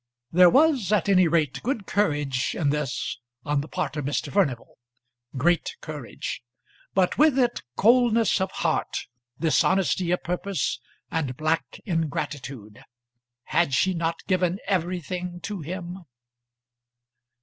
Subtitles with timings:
[0.31, 4.33] There was at any rate good courage in this on the part of Mr.
[4.33, 4.79] Furnival;
[5.37, 6.41] great courage;
[6.95, 9.05] but with it coldness of heart,
[9.39, 10.79] dishonesty of purpose,
[11.11, 12.83] and black ingratitude.
[13.43, 16.05] Had she not given everything to him?